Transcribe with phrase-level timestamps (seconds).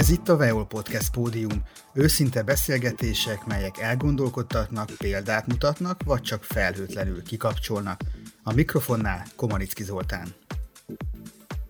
[0.00, 1.62] Ez itt a Veol Podcast pódium,
[1.94, 8.00] őszinte beszélgetések, melyek elgondolkodtatnak, példát mutatnak, vagy csak felhőtlenül kikapcsolnak.
[8.42, 10.34] A mikrofonnál Komanicki Zoltán.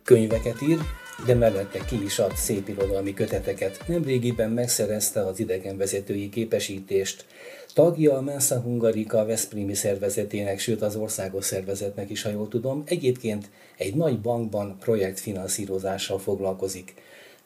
[0.04, 0.79] Könyveket ír,
[1.27, 3.85] de mellette ki is ad szép irodalmi köteteket.
[3.87, 7.26] Nemrégiben megszerezte az idegenvezetői képesítést.
[7.74, 12.83] Tagja a Mensa Hungarica Veszprémi szervezetének, sőt az országos szervezetnek is, ha jól tudom.
[12.87, 16.95] Egyébként egy nagy bankban projektfinanszírozással foglalkozik.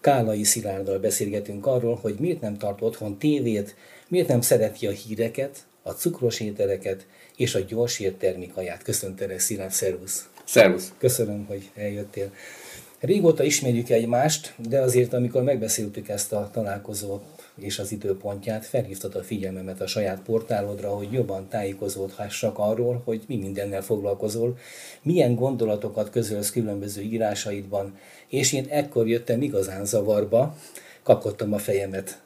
[0.04, 3.76] Kálai Szilárddal beszélgetünk arról, hogy miért nem tart otthon tévét,
[4.08, 8.82] miért nem szereti a híreket, a cukros ételeket és a gyors termékaját.
[8.82, 10.28] Köszöntelek, Szilárd, szervusz!
[10.44, 10.92] Szervusz!
[10.98, 12.32] Köszönöm, hogy eljöttél.
[13.00, 19.22] Régóta ismerjük egymást, de azért, amikor megbeszéltük ezt a találkozót és az időpontját, felhívtad a
[19.22, 24.58] figyelmemet a saját portálodra, hogy jobban tájékozódhassak arról, hogy mi mindennel foglalkozol,
[25.02, 27.98] milyen gondolatokat közölsz különböző írásaidban,
[28.28, 30.56] és én ekkor jöttem igazán zavarba,
[31.02, 32.22] kapkodtam a fejemet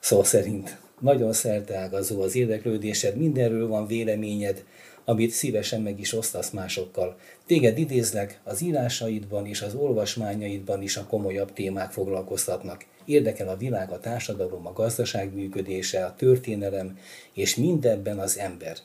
[0.00, 0.78] szó szerint.
[1.00, 4.64] Nagyon szerteágazó az érdeklődésed, mindenről van véleményed,
[5.08, 7.16] amit szívesen meg is osztasz másokkal.
[7.46, 12.84] Téged idézlek, az írásaidban és az olvasmányaidban is a komolyabb témák foglalkoztatnak.
[13.04, 16.98] Érdekel a világ, a társadalom, a gazdaság működése, a történelem,
[17.32, 18.76] és mindebben az ember.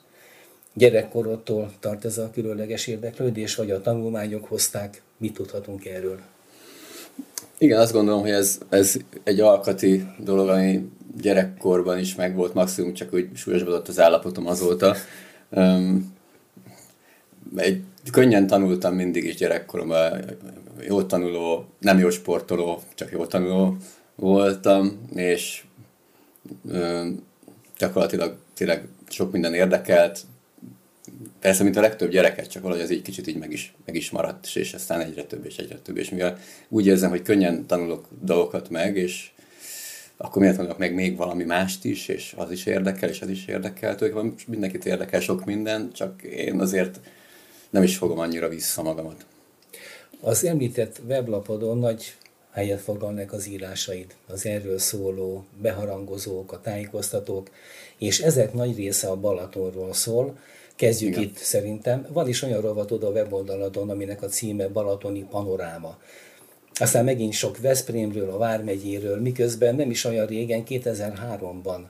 [0.74, 5.02] Gyerekkorodtól tart ez a különleges érdeklődés, vagy a tanulmányok hozták?
[5.16, 6.20] Mit tudhatunk erről?
[7.58, 10.88] Igen, azt gondolom, hogy ez, ez egy alkati dolog, ami
[11.20, 14.96] gyerekkorban is megvolt, maximum csak úgy súlyosbodott az állapotom azóta.
[17.56, 20.24] Egy, könnyen tanultam mindig is gyerekkoromban,
[20.86, 23.76] jó tanuló, nem jó sportoló, csak jó tanuló
[24.14, 25.64] voltam, és
[26.62, 27.22] um,
[27.78, 30.20] gyakorlatilag tényleg sok minden érdekelt,
[31.40, 34.10] persze, mint a legtöbb gyereket, csak valahogy az így kicsit így meg is, meg is
[34.10, 38.08] maradt, és aztán egyre több és egyre több, és mivel úgy érzem, hogy könnyen tanulok
[38.20, 39.30] dolgokat meg, és
[40.16, 43.46] akkor miért tanulok meg még valami mást is, és az is érdekel, és az is
[43.46, 47.00] érdekel, tulajdonképpen mindenkit érdekel sok minden, csak én azért
[47.74, 49.26] nem is fogom annyira vissza magamat.
[50.20, 52.14] Az említett weblapodon nagy
[52.50, 57.50] helyet foglalnak az írásaid, az erről szóló beharangozók, a tájékoztatók,
[57.98, 60.38] és ezek nagy része a Balatonról szól,
[60.76, 61.22] Kezdjük Igen.
[61.22, 62.06] itt szerintem.
[62.12, 65.98] Van is olyan rovatod a weboldaladon, aminek a címe Balatoni Panoráma.
[66.74, 71.80] Aztán megint sok Veszprémről, a Vármegyéről, miközben nem is olyan régen, 2003-ban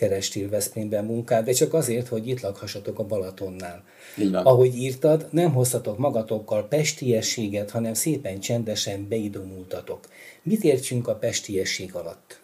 [0.00, 3.84] kerestél Veszprémben munkát, de csak azért, hogy itt lakhassatok a Balatonnál.
[4.18, 4.46] Így van.
[4.46, 10.00] Ahogy írtad, nem hoztatok magatokkal pestiességet, hanem szépen csendesen beidomultatok.
[10.42, 12.40] Mit értsünk a pestiesség alatt?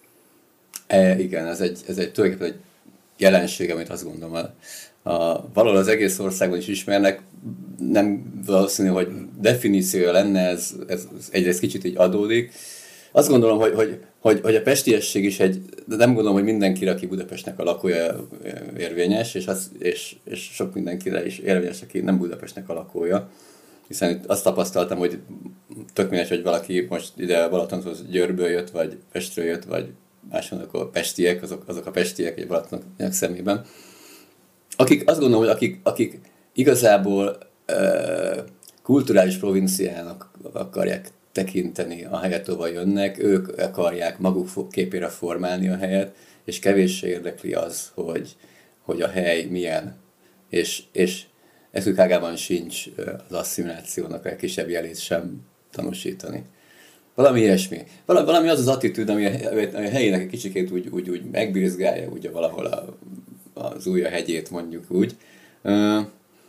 [0.87, 2.61] E, igen, ez egy, ez egy tulajdonképpen egy
[3.17, 4.55] jelenség, amit azt gondolom a,
[5.11, 7.23] a, valahol az egész országban is ismernek,
[7.79, 9.09] nem valószínű, hogy
[9.41, 12.53] definíciója lenne, ez, ez egyrészt kicsit így adódik.
[13.13, 16.91] Azt gondolom, hogy, hogy, hogy, hogy a pestiesség is egy, de nem gondolom, hogy mindenkire,
[16.91, 18.29] aki Budapestnek a lakója
[18.79, 23.31] érvényes, és, az, és, és sok mindenkire is érvényes, aki nem Budapestnek a lakója.
[23.87, 25.19] Hiszen itt azt tapasztaltam, hogy
[25.93, 29.89] tök mindegy, hogy valaki most ide Balatonhoz Győrből jött, vagy Pestről jött, vagy
[30.31, 33.65] máshol, akkor pestiek, azok, azok a pestiek egy Balatonok szemében.
[34.77, 36.21] Akik, azt gondolom, hogy akik, akik
[36.53, 37.39] igazából
[37.69, 38.45] uh,
[38.83, 46.17] kulturális provinciának akarják tekinteni a helyet, ahova jönnek, ők akarják maguk képére formálni a helyet,
[46.45, 48.37] és kevéssé érdekli az, hogy,
[48.81, 49.97] hogy a hely milyen.
[50.51, 51.23] És, és
[51.71, 52.85] eszükágában sincs
[53.29, 56.45] az asszimilációnak a kisebb jelét sem tanúsítani.
[57.15, 57.85] Valami ilyesmi.
[58.07, 59.31] Valami az az attitűd, ami a,
[59.75, 62.97] a helyének egy kicsikét úgy, úgy, úgy megbízgálja, ugye valahol a,
[63.55, 65.17] az új a hegyét mondjuk úgy.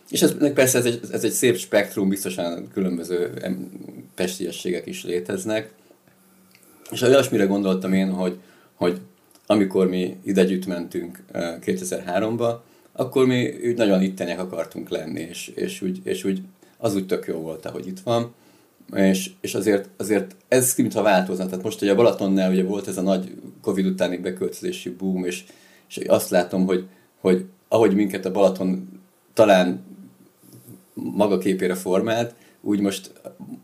[0.10, 3.34] És ez, persze ez egy, ez egy szép spektrum, biztosan különböző
[4.16, 5.74] pestiességek is léteznek.
[6.92, 8.38] És olyasmire gondoltam én, hogy,
[8.74, 9.02] hogy
[9.46, 12.56] amikor mi ide együtt mentünk 2003-ba,
[12.92, 16.42] akkor mi úgy nagyon itteniek akartunk lenni, és, és, úgy, és úgy,
[16.78, 18.34] az úgy tök jó volt, hogy itt van.
[18.96, 21.46] És, és azért, azért ez mintha változna.
[21.46, 25.44] Tehát most ugye a Balatonnál ugye volt ez a nagy Covid utáni beköltözési boom, és,
[25.90, 26.88] és azt látom, hogy,
[27.22, 29.02] hogy ahogy minket a Balaton
[29.34, 29.87] talán
[31.04, 33.12] maga képére formált, úgy most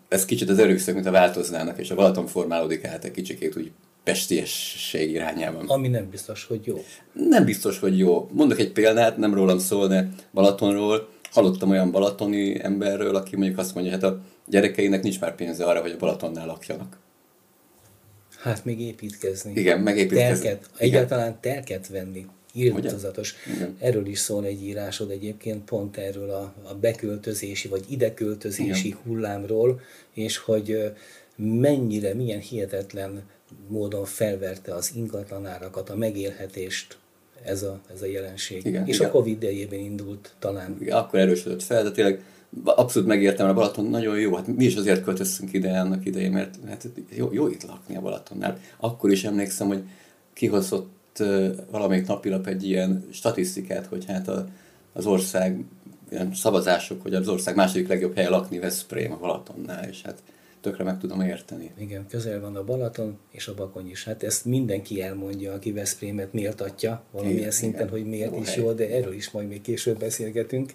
[0.08, 3.72] ez kicsit az erőszak, mint a változnának, és a Balaton formálódik át egy kicsikét úgy
[4.04, 5.68] pestiesség irányában.
[5.68, 6.84] Ami nem biztos, hogy jó.
[7.14, 8.30] Nem biztos, hogy jó.
[8.32, 11.10] Mondok egy példát, nem rólam szól, de Balatonról.
[11.32, 15.82] Hallottam olyan balatoni emberről, aki mondjuk azt mondja, hát a gyerekeinek nincs már pénze arra,
[15.82, 16.98] hogy a Balatonnál lakjanak.
[18.42, 19.52] Hát még építkezni.
[19.56, 20.46] Igen, megépítkezni.
[20.46, 23.36] Telket, egyáltalán telket venni írtózatos.
[23.80, 29.00] Erről is szól egy írásod egyébként, pont erről a, a beköltözési vagy ideköltözési Igen.
[29.06, 29.82] hullámról,
[30.14, 30.92] és hogy
[31.36, 33.24] mennyire, milyen hihetetlen
[33.68, 36.98] módon felverte az ingatlanárakat, a megélhetést,
[37.44, 38.66] ez a, ez a jelenség.
[38.66, 39.08] Igen, és igen.
[39.08, 40.78] a Covid idejében indult talán.
[40.80, 42.24] Igen, akkor erősödött fel, de tényleg
[42.64, 44.36] abszolút megértem, a Balaton nagyon jó.
[44.36, 48.02] Hát mi is azért költöztünk ide annak idején, mert hát jó, jó itt lakni a
[48.02, 48.60] Balatonnál.
[48.78, 49.84] Akkor is emlékszem, hogy
[50.34, 50.90] kihozott
[51.20, 54.48] uh, valamelyik napilap egy ilyen statisztikát, hogy hát a,
[54.94, 55.64] az ország
[56.10, 60.24] ilyen szavazások, hogy az ország második legjobb helye lakni Veszprém a Balatonnál, és hát
[60.62, 61.72] tökre meg tudom érteni.
[61.78, 64.04] Igen, közel van a Balaton és a Bakony is.
[64.04, 67.92] Hát ezt mindenki elmondja, aki Veszprémet méltatja valamilyen Igen, szinten, igen.
[67.92, 68.64] hogy miért Jó is hely.
[68.64, 70.74] jó, de erről is majd még később beszélgetünk.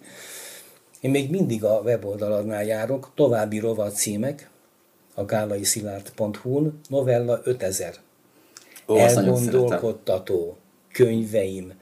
[1.00, 4.50] Én még mindig a weboldaladnál járok, további rovat címek,
[5.14, 7.94] a gálaiszilárd.hu-n, novella 5000.
[8.88, 8.96] Ó.
[8.96, 10.56] Elgondolkodtató,
[10.92, 11.72] könyveim,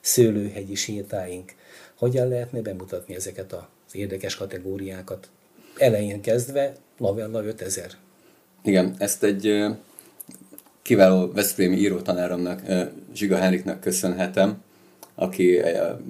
[0.00, 1.54] szőlőhegyi sétáink.
[1.94, 5.28] Hogyan lehetne bemutatni ezeket az érdekes kategóriákat?
[5.76, 7.90] Elején kezdve novella 5000.
[8.62, 9.64] Igen, ezt egy
[10.82, 12.62] kiváló Veszprémi írótanáromnak,
[13.14, 14.62] Zsiga Henriknek köszönhetem,
[15.14, 15.44] aki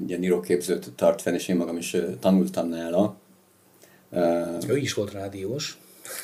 [0.06, 3.16] ilyen íróképzőt tart fenn, és én magam is tanultam nála.
[4.68, 5.78] Ő is volt rádiós,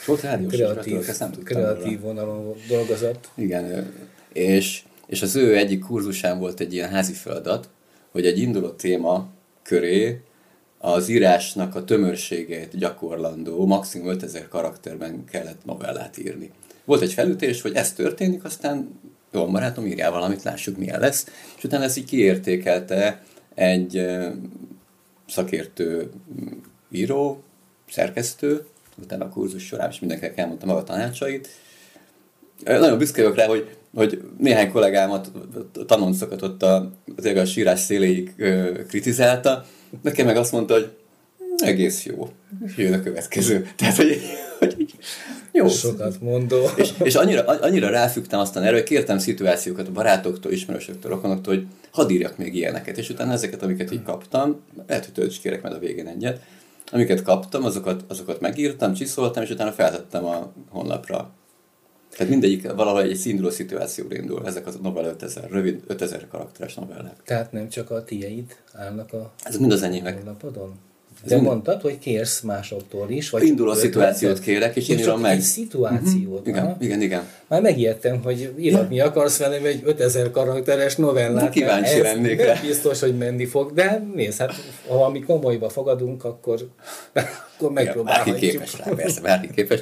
[0.06, 3.28] Volt rádiós, kreatív, ezt nem tudtam kreatív vonalon dolgozott.
[3.34, 3.92] Igen,
[4.32, 7.68] és, és az ő egyik kurzusán volt egy ilyen házi feladat,
[8.10, 9.28] hogy egy induló téma
[9.62, 10.20] köré
[10.78, 16.50] az írásnak a tömörségét gyakorlandó, maximum 5000 karakterben kellett novellát írni.
[16.84, 19.00] Volt egy felütés, hogy ez történik, aztán
[19.32, 21.26] jó, barátom, írjál valamit, lássuk milyen lesz.
[21.56, 23.22] És utána ezt így kiértékelte
[23.54, 24.06] egy
[25.28, 26.10] szakértő
[26.90, 27.42] író,
[27.90, 28.66] szerkesztő,
[29.02, 31.48] utána a kurzus során is mindenkinek elmondta maga a tanácsait,
[32.64, 35.31] nagyon büszke vagyok rá, hogy, hogy néhány kollégámat,
[35.87, 36.93] tanoncokat ott a,
[37.37, 38.34] a sírás széléig
[38.88, 39.64] kritizálta,
[40.02, 40.96] nekem meg azt mondta, hogy
[41.56, 42.31] egész jó,
[42.76, 43.66] jön a következő.
[43.76, 44.20] Tehát, hogy,
[44.58, 44.94] hogy
[45.52, 45.69] jó.
[45.69, 46.64] Sokat mondó.
[46.76, 51.66] És, és annyira, annyira ráfügtem aztán erre, hogy kértem szituációkat a barátoktól, ismerősöktől, rokonoktól, hogy
[51.90, 52.99] hadd írjak még ilyeneket.
[52.99, 56.40] És utána ezeket, amiket így kaptam, lehet, hogy tőled is kérek majd a végén egyet,
[56.92, 61.30] amiket kaptam, azokat, azokat megírtam, csiszoltam, és utána feltettem a honlapra.
[62.10, 67.22] Tehát mindegyik valahol egy szinduló szituációra indul, ezek az novella 5000, rövid 5000 karakteres novellák.
[67.24, 70.14] Tehát nem csak a tieid állnak a Ezek mind az enyémek.
[70.14, 70.74] honlapodon?
[71.24, 73.30] Ez De minden- mondtad, hogy kérsz másoktól is?
[73.30, 73.90] Vagy Induló ötletet?
[73.92, 75.32] szituációt kérek, és én írom meg.
[75.36, 76.46] egy szituációt.
[76.46, 76.76] Igen, aha.
[76.80, 77.22] igen, igen.
[77.48, 81.44] Már megijedtem, hogy íratni akarsz velem egy 5000 karakteres novellát.
[81.44, 82.60] De kíváncsi lennék rá.
[82.66, 84.52] biztos, hogy menni fog, de nézd, hát
[84.88, 86.68] ha valami komolyba fogadunk, akkor,
[87.12, 87.24] akkor
[87.58, 88.36] Igen, bárki megpróbálhatjuk.
[88.38, 89.80] képes rá, persze, bárki képes.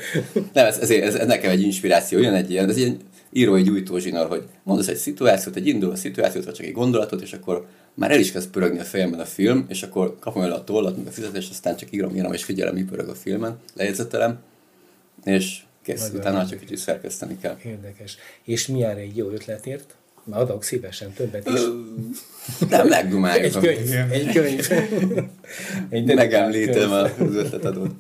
[0.52, 2.96] Nem, ez, ez, ez, ez nekem egy inspiráció, olyan egy ilyen, ez egy
[3.32, 7.66] írói gyújtózsinór, hogy mondasz egy szituációt, egy induló szituációt, vagy csak egy gondolatot, és akkor
[7.94, 10.96] már el is kezd pörögni a fejemben a film, és akkor kapom el a tollat,
[10.96, 14.38] meg a fizetést, aztán csak írom, írom, és figyelem, mi pörög a filmen, lejegyzetelem,
[15.25, 17.56] és kész, Nagyon utána csak kicsit szerkeszteni kell.
[17.64, 18.17] Érdekes.
[18.43, 19.94] És mi jár egy jó ötletért?
[20.25, 21.61] Már adok szívesen többet is.
[22.69, 23.44] Nem, megdumáljuk.
[23.44, 24.11] Egy könyv.
[24.11, 24.69] Egy könyv.
[25.88, 27.91] egy Megemlítem az ötletadót.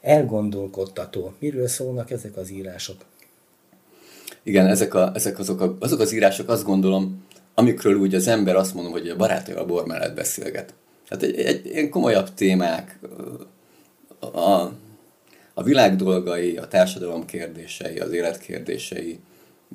[0.00, 1.34] Elgondolkodtató.
[1.38, 3.04] Miről szólnak ezek az írások?
[4.42, 7.26] Igen, ezek, a, ezek azok, a, azok az írások, azt gondolom,
[7.58, 10.74] amikről úgy az ember azt mondom, hogy a barátaival bor mellett beszélget.
[11.08, 12.98] Tehát egy, egy, ilyen komolyabb témák,
[14.20, 14.72] a,
[15.54, 19.18] a világ dolgai, a társadalom kérdései, az élet kérdései,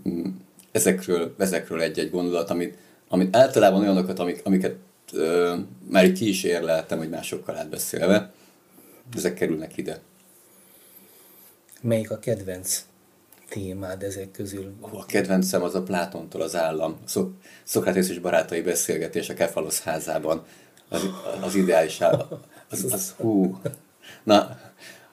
[0.09, 0.25] mm,
[0.71, 2.77] ezekről, ezekről egy-egy gondolat, amit,
[3.07, 4.75] amit általában olyanokat, amik, amiket
[5.13, 5.55] ö,
[5.89, 8.31] már így ki is érleltem, hogy másokkal átbeszélve,
[9.15, 9.99] ezek kerülnek ide.
[11.81, 12.85] Melyik a kedvenc
[13.53, 14.73] témád ezek közül?
[14.81, 16.97] Ó, a kedvencem az a Plátontól az állam.
[17.05, 17.31] Szok,
[17.63, 20.45] Szokratész és barátai beszélgetés a Kefalosz házában.
[20.89, 21.01] Az,
[21.41, 22.27] az ideális állam.
[22.69, 23.59] Az, az, hú.
[24.23, 24.59] Na,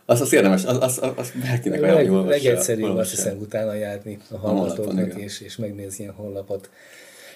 [0.05, 2.29] az az érdemes, az, az, az, bárkinek olyan, hogy olvassa.
[2.29, 3.17] legegyszerűbb azt olvassa.
[3.17, 6.71] hiszem utána járni a hallgatóknak és, és megnézni a honlapot.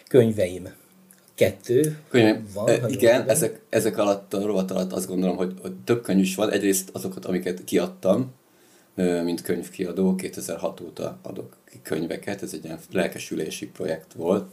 [0.08, 0.68] Könyveim.
[1.34, 5.54] Kettő Könyvem, van, e, jól igen, ezek, ezek alatt, a rovat alatt azt gondolom, hogy,
[5.60, 6.50] hogy több könyv is van.
[6.50, 8.34] Egyrészt azokat, amiket kiadtam,
[8.94, 14.50] mint könyvkiadó, 2006 óta adok ki könyveket, ez egy ilyen lelkesülési projekt volt,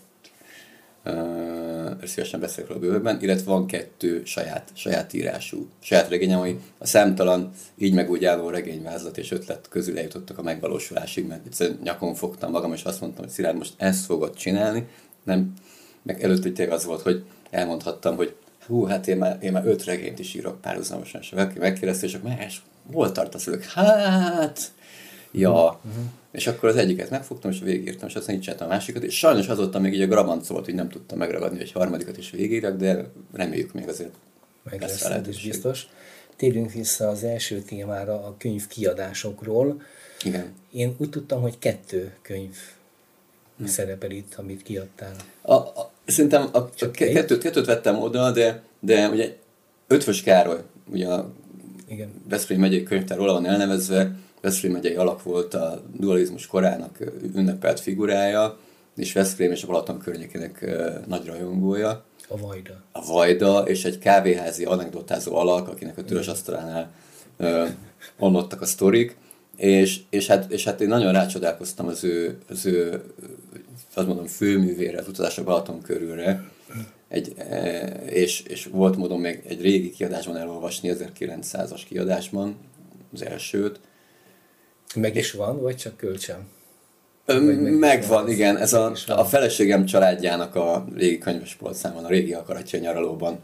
[1.06, 6.86] Uh, szívesen beszélek róla bővebben, illetve van kettő saját, saját írású, saját regényem, ami a
[6.86, 12.14] számtalan így meg úgy álló regényvázlat és ötlet közül eljutottak a megvalósulásig, mert egyszerűen nyakon
[12.14, 14.88] fogtam magam, és azt mondtam, hogy Szilárd, most ezt fogod csinálni,
[15.24, 15.54] nem,
[16.04, 18.36] meg előtt hogy az volt, hogy elmondhattam, hogy
[18.68, 22.14] hú, hát én már, én már öt regényt is írok párhuzamosan, és valaki megkérdezte, és
[22.14, 22.62] akkor más,
[22.94, 23.64] hol tartasz ők?
[23.64, 24.72] Hát,
[25.32, 25.52] ja.
[25.52, 26.04] Uh-huh.
[26.32, 29.48] És akkor az egyiket megfogtam, és végigírtam, és aztán így csináltam a másikat, és sajnos
[29.48, 33.12] azóta még így a grabanc volt, hogy nem tudtam megragadni, hogy harmadikat is végigírjak, de
[33.34, 34.14] reméljük még azért
[34.64, 35.88] Meg lesz lesz, is biztos.
[36.36, 39.82] térjünk vissza az első témára, a könyv kiadásokról.
[40.24, 40.54] Igen.
[40.72, 42.56] Én úgy tudtam, hogy kettő könyv
[43.58, 43.68] hmm.
[43.68, 45.16] szerepel itt, amit kiadtál.
[45.42, 49.36] A, a, szerintem a, a kettőt, kettőt vettem oda, de, de ugye
[49.88, 50.62] Ötvös Károly,
[50.92, 51.32] ugye a
[51.92, 52.10] Igen.
[52.30, 56.98] Veszprém megyei könyvtár van elnevezve, Veszprém megyei alak volt a dualizmus korának
[57.36, 58.58] ünnepelt figurája,
[58.96, 60.66] és Veszprém és a Balaton környékének
[61.08, 62.04] nagy rajongója.
[62.28, 62.84] A Vajda.
[62.92, 66.92] A Vajda, és egy kávéházi anekdotázó alak, akinek a törös asztalánál
[68.20, 69.18] onnottak a sztorik,
[69.56, 73.04] és, és, hát, és hát én nagyon rácsodálkoztam az ő, az ő
[73.94, 76.44] azt mondom, főművére, az utazás a Balaton körülre,
[77.12, 77.34] egy,
[78.10, 82.56] és, és volt módon még egy régi kiadásban elolvasni, 1900-as kiadásban,
[83.14, 83.80] az elsőt.
[84.96, 86.48] Meg is van, vagy csak kölcsön?
[87.80, 88.58] Megvan, igen.
[88.58, 93.40] Ez a, a feleségem családjának a régi könyvespolcán a régi akaratja nyaralóban.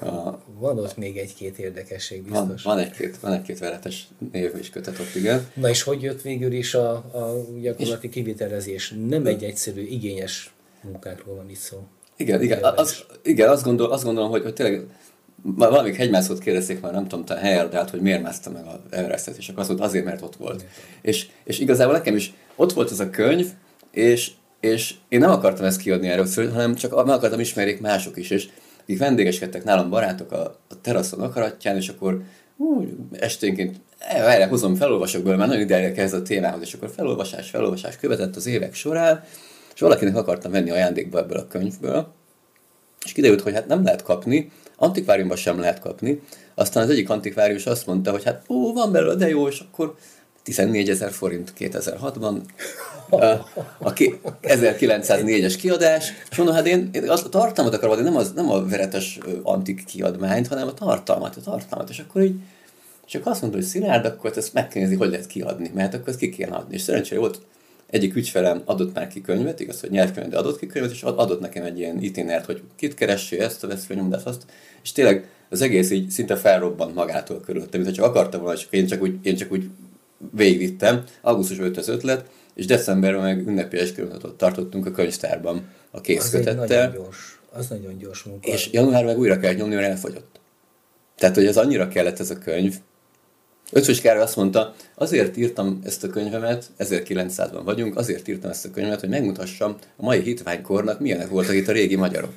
[0.00, 2.62] A, van ott még egy-két érdekesség biztos.
[2.62, 5.50] Van, van egy-két, van egy-két veretes név is kötet ott, igen.
[5.54, 8.94] Na és hogy jött végül is a, a gyakorlati és, kivitelezés?
[9.08, 11.86] Nem egy egyszerű, igényes munkákról van itt szó.
[12.20, 14.86] Igen, igen, az, igen azt, gondol, azt gondolom, hogy, hogy tényleg
[15.42, 19.48] valamik hegymászót kérdezték már, nem tudom, te Heyerdát, hogy miért mászta meg a Everestet, és
[19.48, 20.64] akkor azt mondta, azért, mert ott volt.
[21.02, 23.46] És, és igazából nekem is ott volt ez a könyv,
[23.90, 28.30] és, és én nem akartam ezt kiadni erről, hanem csak meg akartam ismerjék mások is,
[28.30, 28.48] és
[28.80, 32.22] akik vendégeskedtek nálam barátok a, a teraszon akaratján, és akkor
[32.56, 37.50] ú, esténként erre hozom, felolvasok belőle, mert nagyon ideje kezd a témához, és akkor felolvasás,
[37.50, 39.24] felolvasás követett az évek során,
[39.80, 42.12] és valakinek akartam venni ajándékba ebből a könyvből,
[43.04, 46.20] és kiderült, hogy hát nem lehet kapni, antikváriumban sem lehet kapni.
[46.54, 49.94] Aztán az egyik antikvárius azt mondta, hogy hát ó, van belőle, de jó, és akkor
[50.42, 52.40] 14 ezer forint 2006-ban,
[53.78, 53.92] a
[54.42, 58.64] 1904-es kiadás, és mondom, hát én, én a tartalmat akarom adni, nem, az, nem a
[58.66, 62.34] veretes antik kiadmányt, hanem a tartalmat, a tartalmat, és akkor így
[63.06, 66.08] csak azt mondta, hogy Szilárd, akkor ezt meg kell nézni, hogy lehet kiadni, mert akkor
[66.08, 66.74] ezt ki kéne adni.
[66.74, 67.40] És szerencsére volt
[67.90, 71.40] egyik ügyfelem adott már ki könyvet, igaz, hogy nyelvkönyv, de adott ki könyvet, és adott
[71.40, 74.42] nekem egy ilyen itinert, hogy kit keressél ezt, a nyomdást, azt,
[74.82, 78.72] és tényleg az egész így szinte felrobbant magától körülöttem, mint ha csak akartam volna, csak
[78.72, 79.70] én csak úgy, én csak úgy
[80.32, 81.04] végigvittem.
[81.20, 86.62] Augusztus 5 az ötlet, és decemberben meg ünnepi esküvőnatot tartottunk a könyvtárban a készkötettel.
[86.62, 88.48] Az nagyon gyors, az nagyon gyors munka.
[88.48, 90.40] És január meg újra kellett nyomni, mert elfogyott.
[91.16, 92.74] Tehát, hogy az annyira kellett ez a könyv,
[93.72, 98.70] Ötvös Károly azt mondta, azért írtam ezt a könyvemet, 1900-ban vagyunk, azért írtam ezt a
[98.70, 102.32] könyvemet, hogy megmutassam a mai hitványkornak milyenek voltak itt a régi magyarok.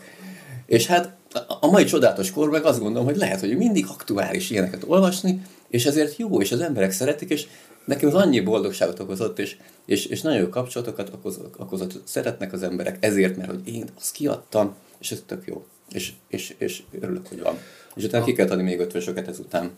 [0.65, 1.15] És hát
[1.59, 6.17] a mai csodálatos korban azt gondolom, hogy lehet, hogy mindig aktuális ilyeneket olvasni, és ezért
[6.17, 7.47] jó, és az emberek szeretik, és
[7.85, 12.63] nekem az annyi boldogságot okozott, és, és, és nagyon jó kapcsolatokat okozott, okozott, szeretnek az
[12.63, 15.65] emberek ezért, mert hogy én azt kiadtam, és ez tök jó.
[15.91, 17.57] És, és, és örülök, hogy van.
[17.95, 19.71] És utána ki kell adni még ötvösöket ezután.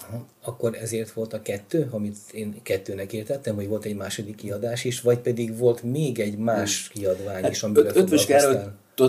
[0.00, 0.26] Aha.
[0.44, 5.00] Akkor ezért volt a kettő, amit én kettőnek értettem, hogy volt egy második kiadás is,
[5.00, 8.58] vagy pedig volt még egy más kiadvány hát is, amivel öt, Ötvös Károly,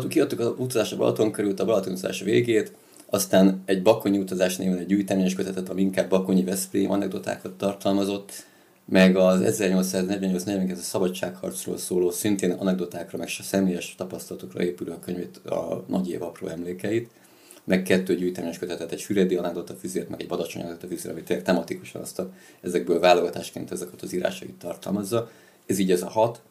[0.07, 2.73] kiadtuk az utazás a Balaton körül, a Balaton utazás végét,
[3.09, 8.31] aztán egy bakonyi utazás néven egy gyűjteményes kötetet, ami inkább bakonyi Veszprém anekdotákat tartalmazott,
[8.85, 15.83] meg az 1848-42 a szabadságharcról szóló, szintén anekdotákra, meg személyes tapasztalatokra épülő a könyvét, a
[15.87, 17.09] nagy év apró emlékeit
[17.67, 21.45] meg kettő gyűjteményes kötetet, egy füredi anekdota füzért, meg egy badacsony anekdota füzért, ami tényleg
[21.45, 22.31] tematikusan azt a,
[22.61, 25.29] ezekből válogatásként ezeket az írásait tartalmazza.
[25.65, 26.41] Ez így ez a hat.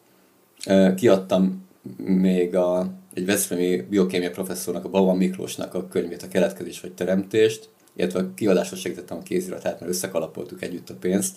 [0.95, 6.93] Kiadtam még a, egy Veszprémi biokémia professzornak, a Bauman Miklósnak a könyvét, a keletkezés vagy
[6.93, 11.35] teremtést, illetve a kiadásra segítettem a kéziratát, mert összekalapoltuk együtt a pénzt.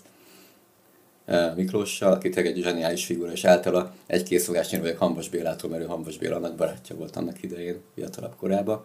[1.56, 5.86] Miklóssal, aki tényleg egy zseniális figura, és általa egy készfogásnyira vagyok Hambas Bélától, mert ő
[5.86, 8.84] Hambas Béla nagy barátja volt annak idején, fiatalabb korában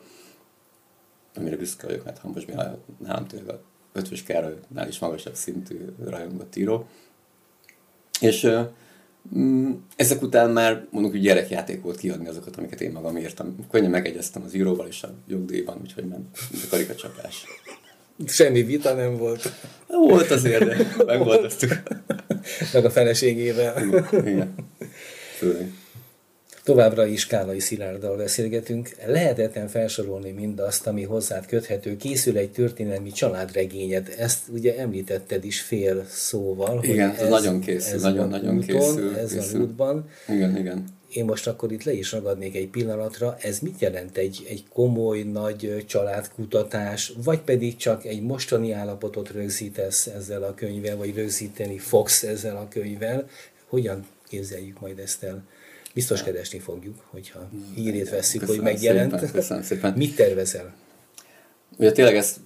[1.37, 3.61] amire büszke vagyok, mert Hambos Mihály nálam tényleg a
[3.93, 6.87] Ötvös Károlynál is magasabb szintű rajongott író.
[8.19, 8.47] És
[9.37, 13.55] mm, ezek után már mondjuk, hogy gyerekjáték volt kiadni azokat, amiket én magam írtam.
[13.71, 17.45] Könnyen megegyeztem az íróval és a jogdíjban, úgyhogy ment a karikacsapás.
[18.27, 19.51] Semmi vita nem volt.
[19.87, 21.71] Volt azért, de megoldoztuk.
[22.73, 23.85] Meg a feleségével.
[23.85, 24.27] Igen.
[24.27, 24.55] Igen.
[25.37, 25.73] Főleg.
[26.65, 28.89] Továbbra is Kálai Szilárddal beszélgetünk.
[29.05, 31.98] Lehetetlen felsorolni mindazt, ami hozzád köthető.
[31.98, 34.13] Készül egy történelmi családregényed.
[34.17, 36.84] Ezt ugye említetted is fél szóval.
[36.84, 39.17] Igen, hogy ez, nagyon készül, ez nagyon, nagyon úton, készül.
[39.17, 39.60] Ez készül.
[39.60, 40.10] a útban.
[40.27, 40.84] Igen, igen.
[41.10, 43.38] Én most akkor itt le is ragadnék egy pillanatra.
[43.39, 50.07] Ez mit jelent egy, egy komoly, nagy családkutatás, vagy pedig csak egy mostani állapotot rögzítesz
[50.07, 53.29] ezzel a könyvvel, vagy rögzíteni fogsz ezzel a könyvvel?
[53.67, 55.43] Hogyan képzeljük majd ezt el?
[55.95, 59.11] Biztos keresni fogjuk, hogyha hírét veszük, hogy megjelent.
[59.11, 59.93] Szépen, köszönöm szépen.
[59.93, 60.73] Mit tervezel?
[61.77, 62.37] ugye tényleg ezt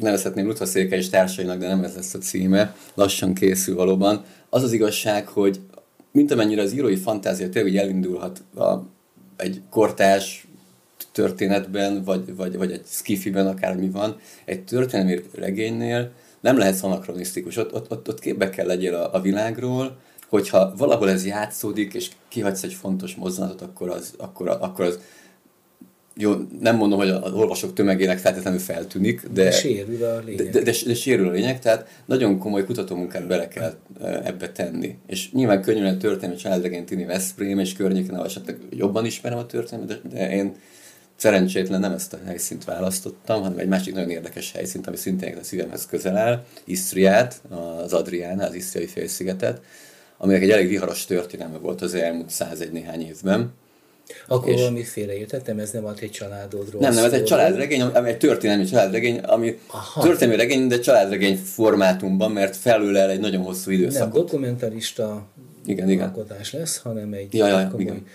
[0.00, 4.24] nevezhetném Luthaszéke és társainak, de nem ez lesz a címe, lassan készül valóban.
[4.48, 5.60] Az az igazság, hogy
[6.10, 8.72] mint amennyire az írói fantázia tényleg elindulhat a,
[9.36, 10.46] egy kortás
[11.12, 17.56] történetben, vagy, vagy, vagy egy skifiben, akármi van, egy történelmi regénynél nem lehet anakronisztikus.
[17.56, 19.98] Ott, ott, ott, ott képbe kell legyél a, a világról,
[20.28, 24.98] hogyha valahol ez játszódik, és kihagysz egy fontos mozdulatot, akkor az, akkor, akkor az
[26.18, 30.50] jó, nem mondom, hogy az olvasók tömegének feltétlenül feltűnik, de, de sérül a lényeg.
[30.50, 34.98] De, de, de, sérül a lényeg, tehát nagyon komoly kutatómunkát bele kell ebbe tenni.
[35.06, 39.46] És nyilván könnyű lenne történelmi családregényt írni Veszprém és környéken, ahol esetleg jobban ismerem a
[39.46, 40.54] történelmet, de, de én
[41.16, 45.44] szerencsétlen nem ezt a helyszínt választottam, hanem egy másik nagyon érdekes helyszínt, ami szintén a
[45.44, 47.40] szívemhez közel áll, Isztriát,
[47.82, 49.60] az Adrián, az Isztriai félszigetet,
[50.16, 53.52] aminek egy elég viharos történelme volt az elmúlt 101 néhány évben
[54.26, 54.60] akkor és...
[54.60, 58.64] valami félreértettem, ez nem volt egy családodról Nem, nem, ez egy családregény, ami egy történelmi
[58.64, 60.02] családregény, ami Aha.
[60.02, 64.12] történelmi regény, de családregény formátumban, mert felülel egy nagyon hosszú időszakot.
[64.12, 65.26] Nem dokumentarista
[65.64, 66.06] igen, igen.
[66.06, 67.82] alkotás lesz, hanem egy ja, ja, komoly...
[67.82, 68.06] igen.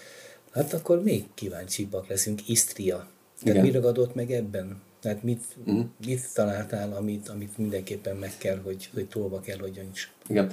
[0.51, 2.49] Hát akkor még kíváncsibbak leszünk.
[2.49, 3.07] Isztria.
[3.43, 4.81] Tehát mi ragadott meg ebben?
[5.01, 5.79] Tehát mit, mm.
[6.05, 10.11] mit találtál, amit, amit mindenképpen meg kell, hogy, hogy tolva kell, hogy is?
[10.27, 10.51] Igen.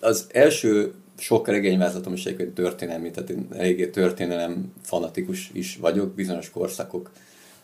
[0.00, 6.50] Az első sok regényvázlatom is egyébként történelmi, tehát én eléggé történelem fanatikus is vagyok, bizonyos
[6.50, 7.10] korszakok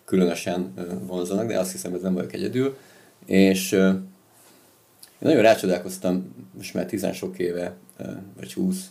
[0.05, 0.75] különösen
[1.07, 2.77] vonzanak, de azt hiszem, ez nem vagyok egyedül.
[3.27, 7.77] És én nagyon rácsodálkoztam, most már tizen sok éve,
[8.37, 8.91] vagy húsz,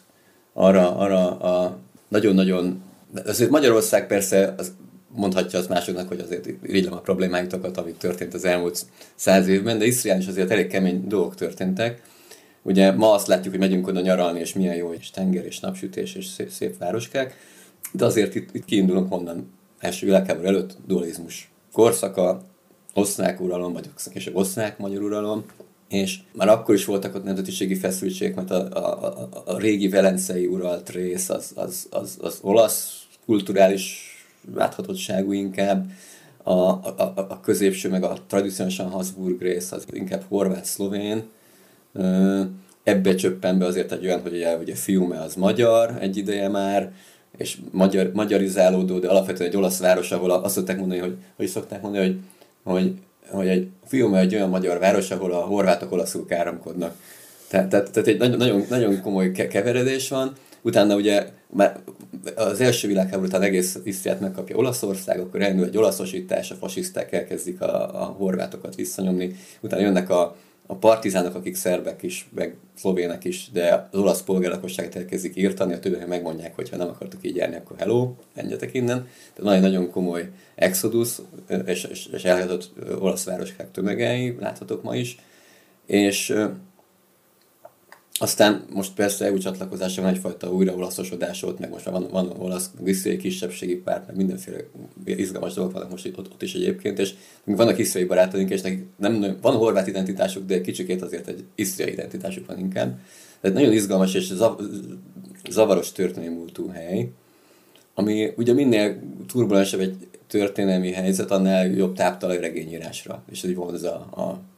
[0.54, 2.84] arra, arra a nagyon-nagyon,
[3.26, 4.74] azért Magyarország persze az
[5.16, 9.86] mondhatja az másoknak, hogy azért irigylem a problémáitokat, amit történt az elmúlt száz évben, de
[9.86, 12.02] Isztrián is azért elég kemény dolgok történtek,
[12.64, 16.16] Ugye ma azt látjuk, hogy megyünk oda nyaralni, és milyen jó, és tenger, és napsütés,
[16.16, 17.36] és szép, szép városkák,
[17.92, 22.42] de azért itt, itt kiindulunk honnan első világháború előtt dualizmus korszaka,
[22.94, 25.46] osztrák uralom, vagy és osztrák-magyar uralom,
[25.90, 30.46] és már akkor is voltak ott nemzetiségi feszültségek, mert a, a, a, a régi velencei
[30.46, 34.13] uralt rész az, az, az, az olasz kulturális
[34.56, 35.92] láthatottságú inkább,
[36.44, 41.24] a, a, a középső, meg a tradicionálisan Habsburg rész az inkább horvát-szlovén,
[42.84, 46.92] Ebbe csöppen be azért egy olyan, hogy ugye, ugye fiume az magyar egy ideje már,
[47.38, 51.82] és magyar, magyarizálódó, de alapvetően egy olasz város, ahol azt szokták mondani, hogy, hogy szokták
[51.82, 52.20] mondani, hogy,
[52.64, 52.94] hogy,
[53.30, 56.96] hogy egy fiume egy olyan magyar város, ahol a horvátok olaszul káromkodnak.
[57.48, 60.34] Tehát, tehát, tehát egy nagyon, nagyon komoly keveredés van.
[60.62, 61.80] Utána ugye már
[62.36, 67.62] az első világháború után egész Isztriát megkapja Olaszország, akkor elindul egy olaszosítás, a fasiszták elkezdik
[67.62, 70.36] a, a horvátokat visszanyomni, utána jönnek a,
[70.68, 75.80] a partizánok, akik szerbek is, meg szlovének is, de az olasz polgárlakosságot elkezdik írtani, a
[75.80, 78.98] többiek megmondják, hogy ha nem akartok így járni, akkor hello, menjetek innen.
[78.98, 81.18] Tehát van egy nagyon komoly exodus,
[81.66, 85.18] és, és, és elhagyott olasz városkák tömegei, láthatók ma is,
[85.86, 86.34] és
[88.20, 92.70] aztán most persze EU csatlakozása van egyfajta újra olaszosodás meg most már van, van olasz
[92.86, 94.58] isztriai kisebbségi párt, meg mindenféle
[95.06, 99.38] izgalmas dolgok vannak most ott, ott is egyébként, és vannak isztriai barátaink, és nekik nem,
[99.42, 103.00] van horvát identitásuk, de kicsikét azért egy isztriai identitásuk van inkább.
[103.42, 104.34] Tehát nagyon izgalmas és
[105.50, 107.12] zavaros történelmi múltú hely,
[107.94, 109.96] ami ugye minél turbulensebb egy
[110.28, 114.53] történelmi helyzet, annál jobb táptalaj regényírásra, és ez így vonza a a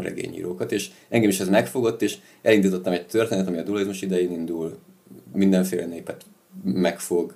[0.00, 4.78] regényírókat, és engem is ez megfogott, és elindítottam egy történet, ami a dualizmus idején indul,
[5.32, 6.24] mindenféle népet
[6.64, 7.34] megfog,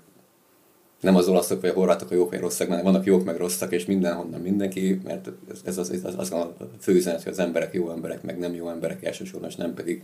[1.00, 3.72] nem az olaszok vagy a horvátok a jók vagy rosszak, mert vannak jók meg rosszak,
[3.72, 5.28] és mindenhonnan mindenki, mert
[5.64, 8.54] ez az, ez az, az a fő üzenet, hogy az emberek jó emberek, meg nem
[8.54, 10.02] jó emberek elsősorban, és nem pedig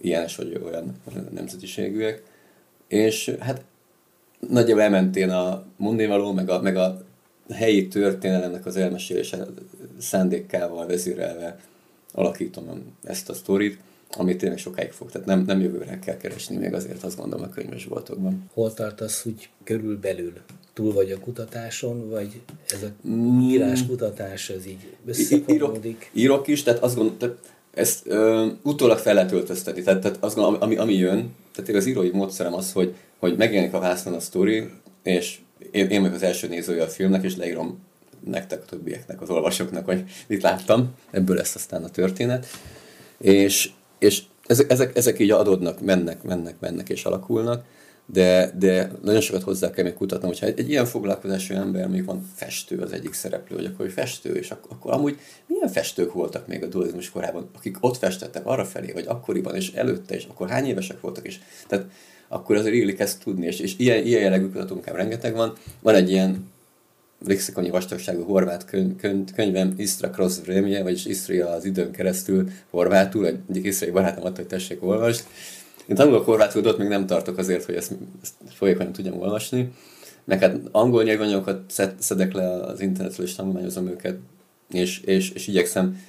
[0.00, 0.96] ilyenes vagy olyan
[1.30, 2.22] nemzetiségűek.
[2.88, 3.64] És hát
[4.48, 7.02] nagyjából elmentén a mondévaló, meg a, meg a
[7.50, 9.46] helyi történelemnek az elmesélése
[10.00, 11.60] szándékkával vezérelve
[12.12, 13.78] alakítom ezt a sztorit,
[14.16, 15.10] amit tényleg sokáig fog.
[15.10, 18.50] Tehát nem, nem jövőre kell keresni, még azért azt gondolom a könyvesboltokban.
[18.52, 20.32] Hol tartasz úgy körülbelül?
[20.72, 23.40] Túl vagy a kutatáson, vagy ez a mm.
[23.40, 26.10] írás kutatás, ez így összefonódik?
[26.12, 27.36] Írok, írok is, tehát azt gondolom, tehát
[27.74, 29.82] ezt ö, utólag fel lehet öltöztetni.
[29.82, 33.74] Tehát, tehát azt gondolom, ami, ami jön, tehát az írói módszerem az, hogy, hogy megjelenik
[33.74, 34.70] a vászon a sztori,
[35.02, 35.38] és
[35.70, 37.78] én, én meg az első nézője a filmnek, és leírom
[38.24, 42.46] nektek, a többieknek, az olvasóknak, hogy mit láttam, ebből lesz aztán a történet.
[43.18, 47.64] És, és ezek, ezek, ezek így adódnak, mennek, mennek, mennek és alakulnak,
[48.12, 52.04] de, de nagyon sokat hozzá kell még kutatnom, hogyha egy, egy ilyen foglalkozású ember, még
[52.04, 56.46] van festő az egyik szereplő, hogy akkor festő, és akkor, akkor amúgy milyen festők voltak
[56.46, 60.48] még a dualizmus korában, akik ott festettek arra felé, vagy akkoriban, és előtte, és akkor
[60.48, 61.86] hány évesek voltak, és tehát
[62.28, 65.52] akkor azért illik ezt tudni, és, és ilyen, ilyen jellegű kutatómunkám rengeteg van.
[65.80, 66.49] Van egy ilyen
[67.26, 73.26] lexikoni vastagságú horvát könyv, könyv, könyvem Istra Cross Vremje, vagyis Istria az időn keresztül horvátul,
[73.26, 75.24] egyik isztrai barátom adta, hogy tessék olvast.
[75.86, 79.72] Én tanulok horvátul, de ott még nem tartok azért, hogy ezt, ezt folyékonyan tudjam olvasni.
[80.24, 84.16] Meg hát angol nyelvanyagokat szedek le az internetről, és tanulmányozom őket,
[84.70, 86.02] és, és, és igyekszem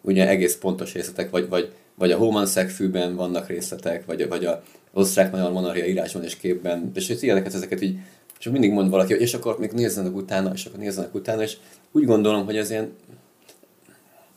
[0.00, 4.62] ugye egész pontos részletek, vagy, vagy, vagy a Homan fűben vannak részletek, vagy, vagy a
[4.92, 7.98] osztrák-magyar monarchia írásban és képben, és ilyeneket, ezeket így
[8.40, 11.56] és mindig mond valaki, és akkor még nézzenek utána, és akkor nézzenek utána, és
[11.92, 12.92] úgy gondolom, hogy ez ilyen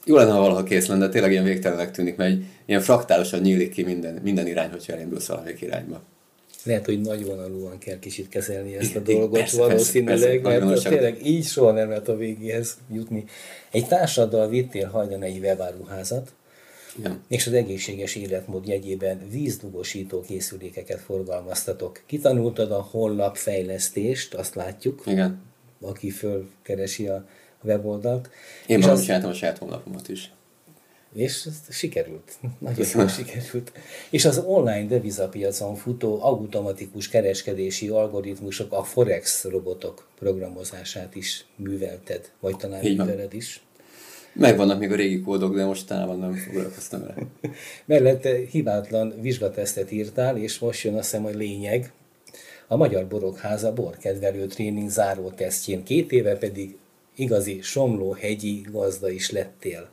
[0.05, 3.39] jó lenne, ha valaha kész lenne, de tényleg ilyen végtelenek tűnik, mert egy, ilyen fraktálosan
[3.39, 6.01] nyílik ki minden, minden irány, hogyha elindulsz valamelyik irányba.
[6.63, 11.01] Lehet, hogy nagy vonalúan kell kicsit kezelni ezt a dolgot persze, valószínűleg, persze, persze, mert
[11.01, 13.25] tényleg így soha nem lehet a végéhez jutni.
[13.71, 16.33] Egy társaddal vittél hajdan egy webáruházat,
[17.03, 17.19] ja.
[17.27, 22.01] és az egészséges életmód jegyében vízdugosító készülékeket forgalmaztatok.
[22.05, 25.41] Kitanultad a honlap fejlesztést, azt látjuk, Igen.
[25.81, 27.25] aki fölkeresi a
[27.63, 28.29] weboldalt.
[28.67, 29.03] Én magam az...
[29.03, 30.31] csináltam a saját honlapomat is.
[31.13, 32.37] És ez sikerült.
[32.59, 33.71] Nagyon jól sikerült.
[34.09, 42.55] És az online devizapiacon futó automatikus kereskedési algoritmusok, a Forex robotok programozását is művelted, vagy
[42.55, 43.62] talán műveled is.
[44.33, 47.15] Megvannak még a régi kódok, de most talán nem foglalkoztam vele.
[47.85, 51.91] Mellette hibátlan vizsgatesztet írtál, és most jön azt hiszem a lényeg.
[52.67, 56.77] A Magyar Borokháza borkedvelő tréning záró tesztjén két éve pedig
[57.15, 59.89] igazi somlóhegyi gazda is lettél.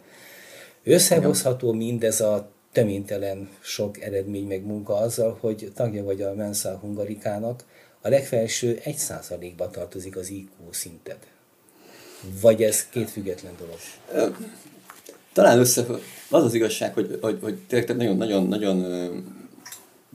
[0.85, 7.65] Összehozható mindez a töménytelen sok eredmény meg munka azzal, hogy tagja vagy a Mensa Hungarikának,
[8.01, 11.19] a legfelső egy százalékba tartozik az IQ szinted.
[12.41, 13.79] Vagy ez két független dolog?
[15.33, 15.87] Talán össze...
[16.31, 18.85] Az az igazság, hogy, hogy, hogy tényleg nagyon, nagyon, nagyon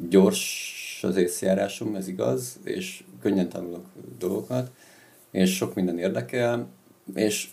[0.10, 3.86] gyors az észjárásom, ez igaz, és könnyen tanulok
[4.20, 4.72] dolgokat,
[5.32, 6.68] és sok minden érdekel,
[7.15, 7.48] és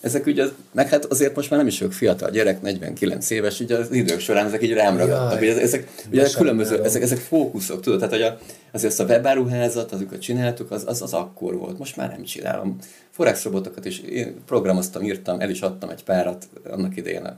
[0.00, 3.76] ezek ugye, meg hát azért most már nem is vagyok fiatal gyerek, 49 éves, ugye
[3.76, 5.40] az idők során ezek így rám ragadtak.
[5.40, 8.38] Ugye ezek, ugye ezek különböző, ezek, ezek fókuszok, tudod, tehát hogy a,
[8.72, 12.76] azért azt a webáruházat, azokat csináltuk, az, az, az akkor volt, most már nem csinálom.
[13.10, 17.36] Forex robotokat is én programoztam, írtam, el is adtam egy párat annak idején a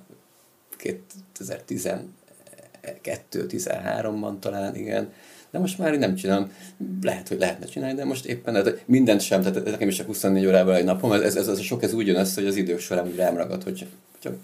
[1.39, 5.13] 2012-13-ban talán, igen
[5.51, 6.53] de most már nem csinálom.
[7.03, 10.47] Lehet, hogy lehetne csinálni, de most éppen tehát mindent sem, tehát nekem is csak 24
[10.47, 12.81] órával egy napom, ez, ez, ez a sok ez úgy jön össze, hogy az idők
[12.81, 13.87] során úgy rám ragad, hogy
[14.19, 14.35] csak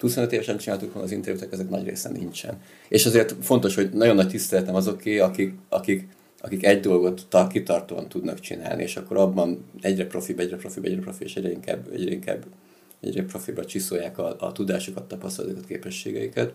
[0.00, 2.60] 25 évesen csináltuk az interjút, ezek nagy része nincsen.
[2.88, 6.08] És azért fontos, hogy nagyon nagy tiszteletem azoké, akik, akik,
[6.40, 11.24] akik egy dolgot kitartóan tudnak csinálni, és akkor abban egyre profi, egyre profi, egyre profi,
[11.24, 12.44] és egyre inkább, egyre inkább
[13.00, 16.52] egyre profibra csiszolják a, a tudásukat, tapasztalatokat, képességeiket.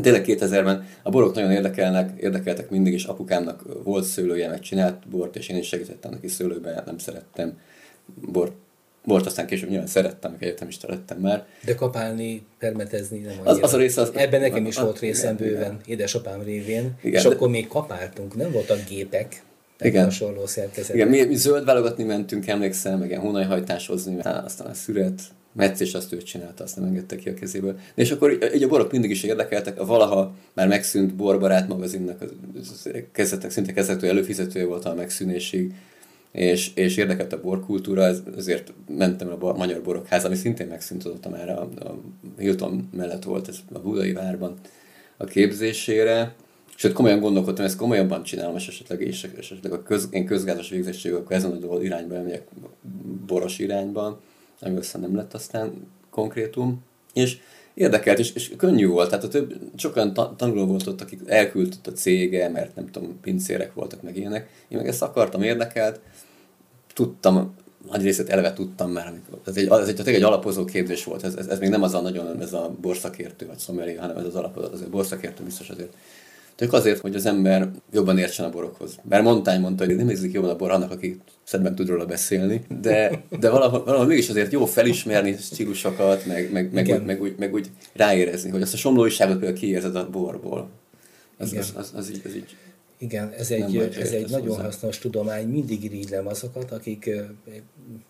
[0.00, 5.36] Tényleg 2000-ben a borok nagyon érdekelnek, érdekeltek mindig, és apukámnak volt szőlője, meg csinált bort,
[5.36, 7.58] és én is segítettem neki szőlőbe, nem szerettem
[8.20, 8.52] bort
[9.04, 11.46] Bort aztán később nyilván szerettem, egyetemista lettem már.
[11.64, 13.50] De kapálni, permetezni nem annyira.
[13.50, 14.10] Az, az a része az...
[14.14, 15.80] Ebben nekem is a, volt részem igen, bőven, igen.
[15.86, 16.90] édesapám révén.
[17.02, 17.34] Igen, és de...
[17.34, 19.42] akkor még kapáltunk, nem voltak gépek.
[19.80, 20.04] Igen.
[20.04, 20.96] hasonló szerkezetek.
[20.96, 25.20] Igen, mi, mi zöld válogatni mentünk, emlékszem, meg ilyen hónajhajtáshozni, aztán a szüret,
[25.78, 27.78] és azt ő csinálta, azt nem engedte ki a kezéből.
[27.94, 32.20] És akkor így a borok mindig is érdekeltek, a valaha már megszűnt borbarát magazinnak,
[32.60, 35.74] az kezdetek, szinte kezdető előfizetője volt a megszűnésig,
[36.32, 41.48] és, és érdekelt a borkultúra, ezért mentem a Magyar Borokház, ami szintén megszűnt azóta már
[41.48, 41.98] a, a
[42.38, 44.58] Hilton mellett volt, ez a Budai Várban
[45.16, 46.34] a képzésére,
[46.76, 51.12] Sőt, komolyan gondolkodtam, ezt komolyabban csinálom, és esetleg, és esetleg a köz, én közgázdas végzettség,
[51.12, 52.46] akkor ezen a irányba elmegyek,
[53.26, 54.20] boros irányban,
[54.62, 56.82] ami össze nem lett aztán konkrétum.
[57.12, 57.38] És
[57.74, 59.08] érdekelt, és, és könnyű volt.
[59.08, 63.20] Tehát a több, sokan ta, tanuló volt ott, akik elküldött a cége, mert nem tudom,
[63.20, 64.48] pincérek voltak, meg ilyenek.
[64.68, 66.00] Én meg ezt akartam, érdekelt.
[66.94, 67.54] Tudtam,
[67.90, 69.12] nagy részét eleve tudtam már,
[69.46, 72.00] ez egy, ez egy, egy alapozó képzés volt, ez, ez, ez, még nem az a
[72.00, 75.94] nagyon, ez a borszakértő vagy szomeri, hanem ez az alapozó, az a borszakértő biztos azért
[76.54, 78.98] csak azért, hogy az ember jobban értsen a borokhoz.
[79.02, 82.64] Bár Montány mondta, hogy nem érzik jobban a bor annak, aki szebben tud róla beszélni,
[82.80, 87.34] de, de valahol, valahol mégis azért jó felismerni stílusokat, meg, meg, meg, meg, meg, úgy,
[87.38, 90.68] meg úgy ráérezni, hogy azt a somlóiságot például kiérzed a borból.
[91.38, 92.56] Az, az, az, az, így, az így
[93.02, 94.62] igen, ez egy, ez egy nagyon hozzá.
[94.62, 95.48] hasznos tudomány.
[95.48, 97.10] Mindig irigylem azokat, akik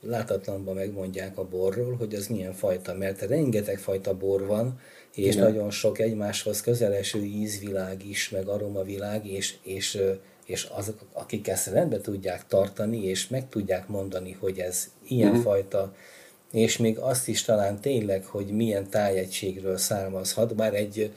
[0.01, 4.79] látatlanban megmondják a borról, hogy az milyen fajta, mert rengeteg fajta bor van,
[5.14, 5.44] és Igen.
[5.44, 9.98] nagyon sok egymáshoz közeleső ízvilág is, meg aromavilág, és, és,
[10.46, 16.62] és azok, akik ezt rendbe tudják tartani, és meg tudják mondani, hogy ez ilyenfajta, uh-huh.
[16.62, 21.12] és még azt is talán tényleg, hogy milyen tájegységről származhat, bár egy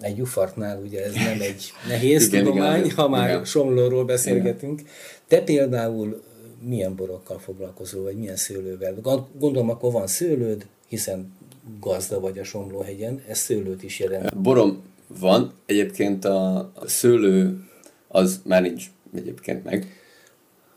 [0.00, 3.44] egy ufartnál ugye ez nem egy nehéz igen, tudomány, igen, ha már igen.
[3.44, 4.80] somlóról beszélgetünk.
[4.80, 4.92] Igen.
[5.28, 6.22] Te például
[6.62, 8.94] milyen borokkal foglalkozol, vagy milyen szőlővel.
[9.38, 11.32] Gondolom, akkor van szőlőd, hiszen
[11.80, 14.42] gazda vagy a Somlóhegyen, ez szőlőt is jelent.
[14.42, 14.82] Borom
[15.18, 17.64] van, egyébként a, szőlő
[18.08, 19.86] az már nincs egyébként meg.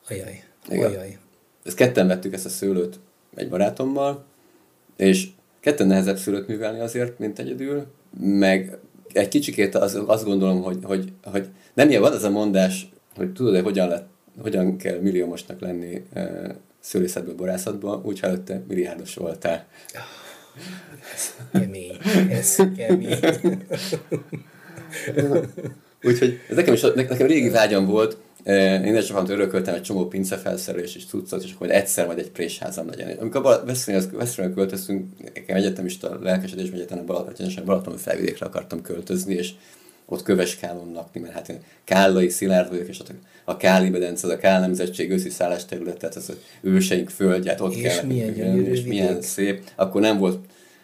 [0.09, 0.89] Ajaj, Igen.
[0.89, 1.17] ajaj.
[1.63, 2.99] Ezt ketten vettük ezt a szőlőt
[3.35, 4.23] egy barátommal,
[4.97, 5.27] és
[5.59, 7.85] ketten nehezebb szőlőt művelni azért, mint egyedül,
[8.19, 8.77] meg
[9.13, 13.33] egy kicsikét az, azt gondolom, hogy, hogy, hogy nem ilyen van az a mondás, hogy
[13.33, 14.07] tudod-e, hogyan, lett,
[14.41, 19.67] hogyan kell milliómosnak lenni e, szőlészetből, borászatból, úgy, előtte milliárdos voltál.
[21.51, 21.97] Kemény,
[22.29, 23.19] ez kemény.
[26.03, 31.05] Úgyhogy ez nekem is, nekem régi vágyam volt, én sokan örököltem egy csomó pincefelszerelés és
[31.05, 33.17] cuccot, és akkor egyszer majd egy présházam legyen.
[33.19, 39.51] Amikor Veszprémre költöztünk, nekem egyetemista lelkesedésben egyetem Balaton, Balaton felvidékre akartam költözni, és
[40.05, 43.11] ott köveskálon lakni, mert hát én kállai szilárd vagyok, és ott
[43.43, 47.75] a Káli medence, az a Kál nemzetség őszi szállás terület, tehát az őseink földját ott
[47.75, 48.05] és kell.
[48.05, 49.61] Milyen gyönyörű és milyen szép.
[49.75, 50.39] Akkor nem volt,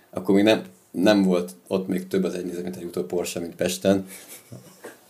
[0.09, 3.39] akkor még nem, nem volt ott még több az egy nézet, mint egy utó Porsche,
[3.39, 4.05] mint Pesten,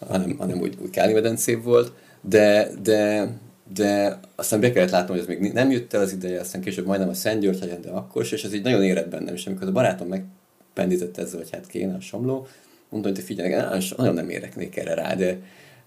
[0.07, 3.29] hanem, hanem úgy, úgy Káli medencébb volt de, de,
[3.73, 6.85] de aztán be kellett látnom, hogy ez még nem jött el az ideje, aztán később
[6.85, 9.67] majdnem a Szent György legyen, de akkor és ez így nagyon érett bennem, és amikor
[9.67, 12.47] a barátom megpendített ezzel, hogy hát kéne a somló,
[12.89, 13.53] mondtam, hogy te figyelj,
[13.97, 15.37] nagyon nem éreknék erre rá, de,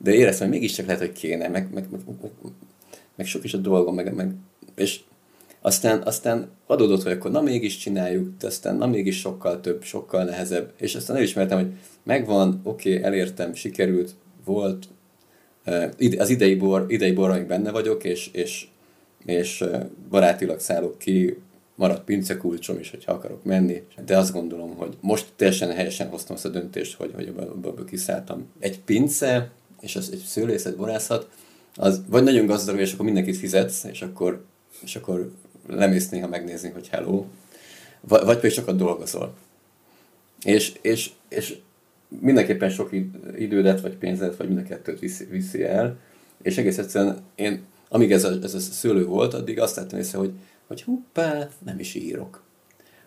[0.03, 2.31] de éreztem, hogy mégiscsak lehet, hogy kéne, meg, meg, meg, meg,
[3.17, 4.35] meg sok is a dolgom, meg, meg
[4.75, 5.01] és
[5.61, 10.25] aztán, aztán adódott, hogy akkor na mégis csináljuk, de aztán na mégis sokkal több, sokkal
[10.25, 14.89] nehezebb, és aztán elismertem, hogy megvan, oké, okay, elértem, sikerült, volt,
[16.19, 18.67] az idei, bor, idei borraink benne vagyok, és, és,
[19.25, 19.65] és
[20.11, 21.37] barátilag szállok ki,
[21.75, 26.45] maradt pincekulcsom is, hogyha akarok menni, de azt gondolom, hogy most teljesen helyesen hoztam azt
[26.45, 28.49] a döntést, hogy, hogy ebből kiszálltam.
[28.59, 29.51] Egy pince,
[29.83, 31.29] és az egy szőlészet, borászat,
[31.75, 34.45] az vagy nagyon gazdag, és akkor mindenkit fizetsz, és akkor,
[34.83, 35.33] és akkor
[35.67, 37.25] lemész néha megnézni, hogy hello,
[38.01, 39.35] vagy, vagy pedig sokat dolgozol.
[40.45, 41.57] És, és, és
[42.21, 42.91] mindenképpen sok
[43.39, 45.97] idődet, vagy pénzet, vagy mind a kettőt viszi, viszi el,
[46.43, 50.19] és egész egyszerűen én, amíg ez a, ez a szőlő volt, addig azt tettem észre,
[50.19, 50.33] hogy,
[50.67, 52.43] hogy hoppá, nem is írok.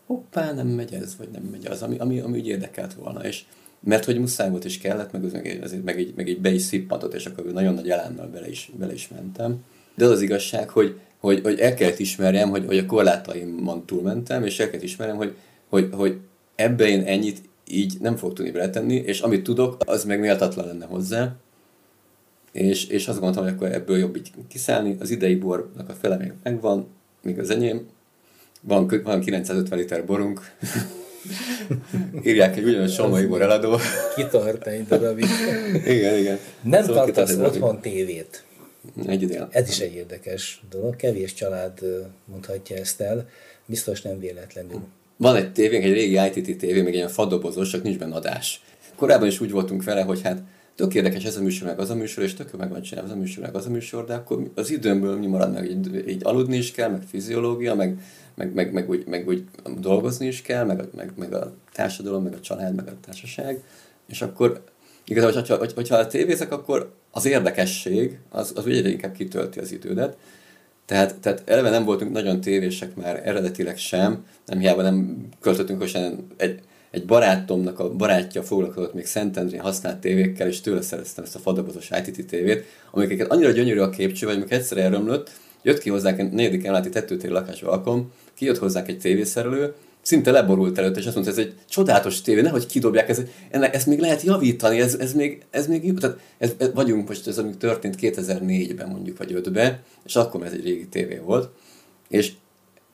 [0.06, 3.26] Hoppá, nem megy ez, vagy nem megy az, ami, ami, ami úgy érdekelt volna.
[3.26, 3.44] És
[3.86, 6.62] mert hogy muszáj volt és kellett, meg, meg, ezért, meg, így, meg így be is
[6.62, 9.64] szippantott, és akkor nagyon nagy elánnal bele is, bele is mentem.
[9.96, 14.44] De az az igazság, hogy, hogy, hogy el kellett ismerjem, hogy, hogy a korlátaimon túlmentem,
[14.44, 15.36] és el kellett ismerjem, hogy,
[15.70, 16.18] hogy, hogy
[16.56, 20.86] ebbe én ennyit így nem fog tudni beletenni, és amit tudok, az meg méltatlan lenne
[20.86, 21.36] hozzá.
[22.52, 24.98] És, és azt gondoltam, hogy akkor ebből jobb így kiszállni.
[25.00, 26.88] Az idei bornak a fele még megvan,
[27.22, 27.88] még az enyém.
[28.62, 30.42] Van, van 950 liter borunk.
[32.24, 33.78] Írják egy ugyanaz Salmai bor eladó.
[34.16, 35.26] Kitart egy darabig.
[35.86, 36.40] igen, igen.
[36.62, 38.44] Nem szóval tartasz otthon tévét.
[39.08, 39.48] Egy idén.
[39.50, 40.96] Ez is egy érdekes dolog.
[40.96, 41.80] Kevés család
[42.26, 43.30] mondhatja ezt el.
[43.66, 44.82] Biztos nem véletlenül
[45.18, 48.62] van egy tévénk, egy régi ITT tévé, még ilyen fadobozos, csak nincs benne adás.
[48.96, 50.42] Korábban is úgy voltunk vele, hogy hát
[50.76, 53.16] tök érdekes ez a műsor, meg az a műsor, és tök meg van csinálva az
[53.16, 56.22] a műsor, meg az a műsor, de akkor az időmből mi marad meg, így, így
[56.24, 58.02] aludni is kell, meg fiziológia, meg,
[58.36, 59.44] meg, meg, meg, úgy, meg úgy
[59.80, 63.64] dolgozni is kell, meg, meg, meg a társadalom, meg a család, meg a társaság,
[64.08, 64.64] és akkor
[65.06, 70.18] igazából, hogyha, hogyha a tévézek, akkor az érdekesség, az, az ugye inkább kitölti az idődet,
[70.86, 76.28] tehát, tehát eleve nem voltunk nagyon tévések már eredetileg sem, nem hiába nem költöttünk olyan
[76.38, 76.60] egy,
[76.96, 81.90] egy barátomnak a barátja foglalkozott még Szentendrén használt tévékkel, és tőle szereztem ezt a fadabozos
[81.90, 85.32] ITT tévét, amiket annyira gyönyörű a képcső, hogy amikor egyszer elrömlött,
[85.62, 90.78] jött ki hozzánk egy negyedik emeleti tetőtéri lakásba alkalom, kijött hozzánk egy tévészerelő, szinte leborult
[90.78, 94.22] előtt, és azt mondta, ez egy csodálatos tévé, nehogy kidobják, ez, ennek, ezt még lehet
[94.22, 95.94] javítani, ez, ez még, ez még jó.
[95.94, 100.52] Tehát ez, ez, vagyunk most, ez amíg történt 2004-ben mondjuk, vagy 5-ben, és akkor ez
[100.52, 101.50] egy régi tévé volt,
[102.10, 102.32] és,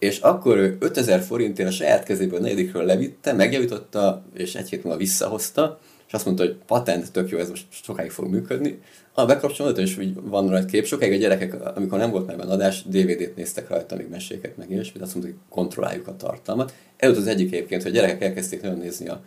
[0.02, 4.84] és akkor ő 5000 forintért a saját kezéből a negyedikről levitte, megjavította, és egy hét
[4.84, 8.82] múlva visszahozta, és azt mondta, hogy patent, tök jó, ez most sokáig fog működni.
[9.14, 10.86] A bekapcsolom, és úgy van rajta kép.
[10.86, 14.72] Sokáig a gyerekek, amikor nem volt meg benne adás, DVD-t néztek rajta, még meséket, meg
[14.72, 16.74] ilyesmit, azt mondta, hogy kontrolláljuk a tartalmat.
[16.98, 19.22] Előtt az egyik egyébként, hogy a gyerekek elkezdték nagyon nézni a,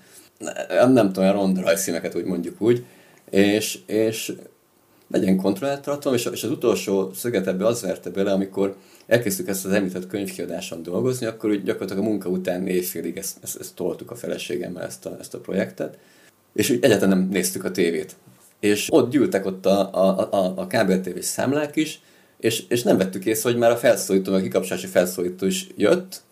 [0.87, 2.85] nem, tudom, a ronda rajzszíneket, úgy mondjuk úgy,
[3.31, 4.33] és, és
[5.11, 9.65] legyen kontrollált tartalom, és, és az utolsó szöget ebbe az verte bele, amikor elkezdtük ezt
[9.65, 14.11] az említett könyvkiadáson dolgozni, akkor úgy gyakorlatilag a munka után éjfélig ezt, ezt, ezt toltuk
[14.11, 15.99] a feleségemmel ezt a, ezt a projektet,
[16.53, 18.17] és úgy egyáltalán nem néztük a tévét.
[18.61, 22.01] És ott gyűltek ott a, a, a, a kábeltévés számlák is,
[22.39, 26.23] és, és nem vettük észre, hogy már a felszólító, a kikapcsolási felszólító is jött,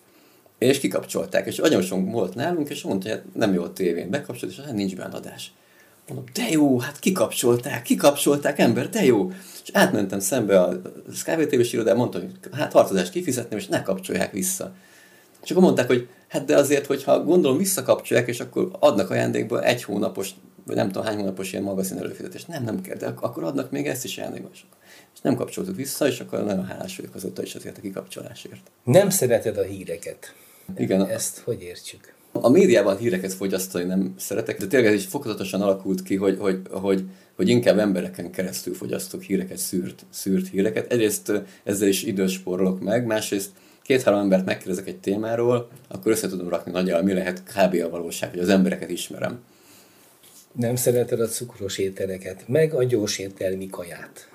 [0.58, 1.46] és kikapcsolták.
[1.46, 4.74] És anyósom volt nálunk, és mondta, hogy hát nem jó a tévén bekapcsolt, és hát
[4.74, 5.52] nincs benne adás.
[6.08, 9.32] Mondom, de jó, hát kikapcsolták, kikapcsolták, ember, de jó.
[9.64, 10.80] És átmentem szembe a
[11.24, 14.72] kávétévés irodába, mondtam, hogy hát tartozást kifizetném, és ne kapcsolják vissza.
[15.42, 19.82] És akkor mondták, hogy hát de azért, hogyha gondolom visszakapcsolják, és akkor adnak ajándékba egy
[19.82, 20.30] hónapos,
[20.66, 22.48] vagy nem tudom hány hónapos ilyen magazin előfizetést.
[22.48, 24.48] Nem, nem kell, de akkor adnak még ezt is ajándékba.
[25.14, 28.70] És nem kapcsoltuk vissza, és akkor nagyon hálás vagyok azóta is azért a kikapcsolásért.
[28.84, 30.34] Nem szereted a híreket.
[30.76, 31.06] Igen.
[31.06, 32.14] Ezt hogy értsük?
[32.32, 36.60] A médiában híreket fogyasztani nem szeretek, de tényleg ez is fokozatosan alakult ki, hogy, hogy,
[36.70, 37.04] hogy,
[37.36, 40.92] hogy inkább embereken keresztül fogyasztok híreket, szűrt, szűrt híreket.
[40.92, 41.32] Egyrészt
[41.64, 43.50] ezzel is időt spórolok meg, másrészt
[43.82, 47.82] két-három embert megkérdezek egy témáról, akkor össze tudom rakni nagyjából, mi lehet kb.
[47.84, 49.40] a valóság, hogy az embereket ismerem.
[50.52, 54.31] Nem szereted a cukros ételeket, meg a gyors ételmi kaját.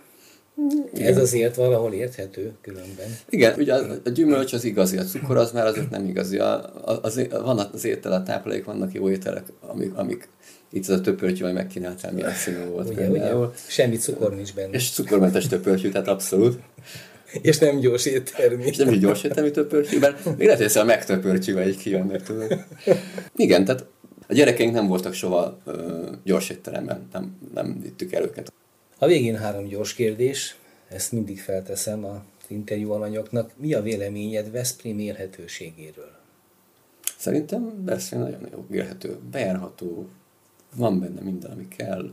[0.93, 1.08] Igen.
[1.08, 3.17] Ez azért valahol érthető különben.
[3.30, 6.38] Igen, ugye a, a gyümölcs az igazi, a cukor az már azért nem igazi.
[6.38, 10.30] A, az, van az étel, a táplálék, vannak jó ételek, amik, amik
[10.72, 12.89] itt az a töpörtyű, majd megkínáltál, milyen színű volt.
[12.89, 13.32] Ugye, ugye?
[13.67, 14.70] Semmi cukor nincs benne.
[14.76, 16.60] És cukormentes töpörtyű, tehát abszolút.
[17.41, 18.65] És nem gyors éttermi.
[18.65, 21.78] És nem egy gyors éttermi töpörtyű, bár még lehet, hogy ezt a megtöpörtyű, vagy egy
[21.78, 22.63] kijönnek, tudod.
[23.36, 23.86] Igen, tehát
[24.28, 28.54] a gyerekeink nem voltak soha ö, gyors étteremben, nem, nem vittük el őket.
[28.99, 30.55] A végén három gyors kérdés,
[30.88, 33.51] ezt mindig felteszem a interjú alanyoknak.
[33.55, 36.12] Mi a véleményed Veszprém élhetőségéről?
[37.17, 40.07] Szerintem Veszprém nagyon jó élhető, bejárható,
[40.75, 42.12] van benne minden, ami kell.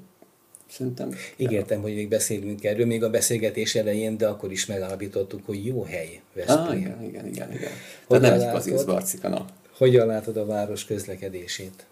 [0.70, 1.14] Szerintem...
[1.36, 5.82] Ígértem, hogy még beszélünk erről, még a beszélgetés elején, de akkor is megállapítottuk, hogy jó
[5.82, 6.66] hely Veszprém.
[6.66, 7.52] Ah, igen, igen, igen.
[7.52, 7.70] igen.
[8.06, 11.86] Hogy nem egy kazinsz barcika, Hogyan látod a város közlekedését?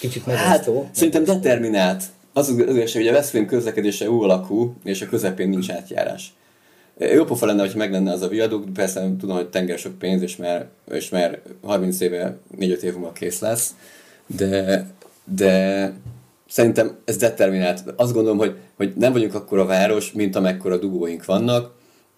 [0.00, 0.82] Kicsit megosztó.
[0.82, 2.02] Hát, szerintem determinált
[2.36, 6.32] az az igazság, hogy a Veszprém közlekedése jó alakú, és a közepén nincs átjárás.
[6.98, 10.22] Jó pofa lenne, hogy meg lenne az a viaduk, persze tudom, hogy tenger sok pénz,
[10.22, 13.74] és már, és már 30 éve, 4-5 év múlva kész lesz,
[14.26, 14.86] de,
[15.24, 15.92] de
[16.48, 17.82] szerintem ez determinált.
[17.96, 21.74] Azt gondolom, hogy, hogy nem vagyunk akkor a város, mint amekkora dugóink vannak,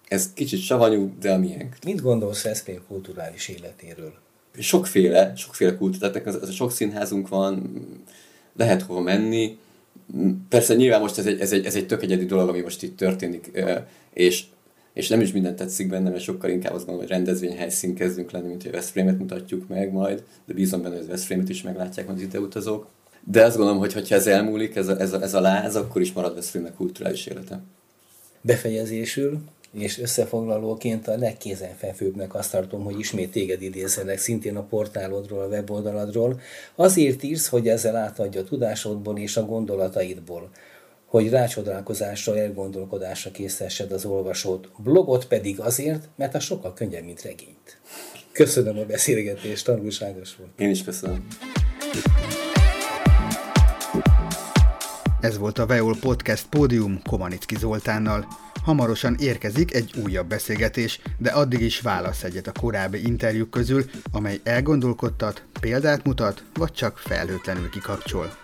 [0.07, 1.75] ez kicsit savanyú, de a miénk.
[1.85, 4.13] Mit gondolsz Veszprém kulturális életéről?
[4.57, 7.71] Sokféle, sokféle kultúra, tehát ez, ez sok színházunk van,
[8.55, 9.57] lehet hova menni,
[10.49, 12.97] persze nyilván most ez egy, ez, egy, ez egy tök egyedi dolog, ami most itt
[12.97, 13.51] történik,
[14.13, 14.43] és,
[14.93, 18.47] és nem is minden tetszik benne, mert sokkal inkább azt gondolom, hogy rendezvényhelyszín kezdünk lenni,
[18.47, 22.23] mint hogy Veszprémet mutatjuk meg majd, de bízom benne, hogy Veszprémet is meglátják majd az
[22.23, 22.87] ideutazók.
[23.23, 26.01] De azt gondolom, hogy ha ez elmúlik, ez a, ez a, ez a láz, akkor
[26.01, 27.61] is marad Veszprémnek kulturális élete.
[28.41, 29.39] Befejezésül
[29.73, 36.39] és összefoglalóként a legkézenfekvőbbnek azt tartom, hogy ismét téged idézelek, szintén a portálodról, a weboldaladról.
[36.75, 40.49] Azért írsz, hogy ezzel átadja a tudásodból és a gondolataidból,
[41.05, 44.69] hogy rácsodálkozásra, elgondolkodásra késztessed az olvasót.
[44.77, 47.81] Blogot pedig azért, mert a sokkal könnyebb, mint regényt.
[48.31, 50.51] Köszönöm a beszélgetést, tanulságos volt.
[50.57, 51.27] Én is köszönöm.
[55.21, 58.48] Ez volt a Veol Podcast Pódium Komanicki Zoltánnal.
[58.69, 64.39] Hamarosan érkezik egy újabb beszélgetés, de addig is válasz egyet a korábbi interjúk közül, amely
[64.43, 68.37] elgondolkodtat, példát mutat, vagy csak felhőtlenül kikapcsol.